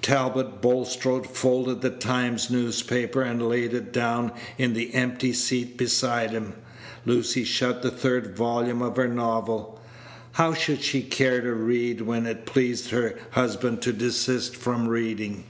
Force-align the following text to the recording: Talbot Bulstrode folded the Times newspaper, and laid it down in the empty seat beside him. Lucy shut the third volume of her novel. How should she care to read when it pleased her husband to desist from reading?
Talbot 0.00 0.60
Bulstrode 0.62 1.26
folded 1.26 1.80
the 1.80 1.90
Times 1.90 2.48
newspaper, 2.50 3.20
and 3.20 3.48
laid 3.48 3.74
it 3.74 3.92
down 3.92 4.30
in 4.56 4.74
the 4.74 4.94
empty 4.94 5.32
seat 5.32 5.76
beside 5.76 6.30
him. 6.30 6.54
Lucy 7.04 7.42
shut 7.42 7.82
the 7.82 7.90
third 7.90 8.36
volume 8.36 8.80
of 8.80 8.94
her 8.94 9.08
novel. 9.08 9.82
How 10.34 10.54
should 10.54 10.84
she 10.84 11.02
care 11.02 11.40
to 11.40 11.52
read 11.52 12.00
when 12.02 12.26
it 12.26 12.46
pleased 12.46 12.90
her 12.90 13.18
husband 13.32 13.82
to 13.82 13.92
desist 13.92 14.54
from 14.54 14.86
reading? 14.86 15.46